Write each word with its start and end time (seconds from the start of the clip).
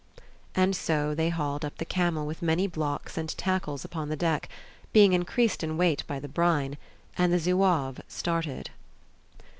And 0.55 0.75
so 0.75 1.13
they 1.13 1.29
hauled 1.29 1.63
up 1.63 1.77
the 1.77 1.85
camel 1.85 2.25
with 2.25 2.41
many 2.41 2.65
blocks 2.65 3.19
and 3.19 3.29
tackles 3.37 3.85
upon 3.85 4.09
the 4.09 4.15
deck, 4.15 4.49
being 4.91 5.13
increased 5.13 5.63
in 5.63 5.77
weight 5.77 6.03
by 6.07 6.19
the 6.19 6.27
brine, 6.27 6.79
and 7.19 7.31
the 7.31 7.37
Zouave 7.37 8.01
started. 8.07 8.71